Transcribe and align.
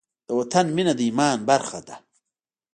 د 0.27 0.29
وطن 0.39 0.65
مینه 0.75 0.93
د 0.95 0.99
ایمان 1.07 1.37
برخه 1.49 1.79
ده. 1.87 1.95